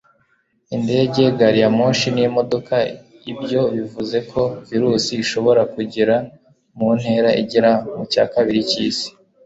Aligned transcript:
Indege, 0.75 1.21
gariyamoshi 1.39 2.07
n'imodoka, 2.15 2.75
ibyo 3.31 3.61
bivuze 3.75 4.17
ko 4.31 4.41
virusi 4.69 5.11
ishobora 5.23 5.61
kugera 5.73 6.15
mu 6.77 6.89
ntera 6.99 7.29
igera 7.41 7.71
mu 7.95 8.03
cyakabiri 8.11 8.61
cy'isi 8.69 9.09